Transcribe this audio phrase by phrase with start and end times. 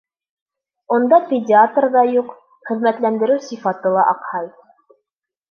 [0.95, 2.33] Унда педиатр ҙа юҡ,
[2.71, 4.51] хеҙмәтләндереү сифаты ла аҡһай.